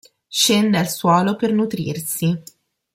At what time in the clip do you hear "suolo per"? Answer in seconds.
0.89-1.53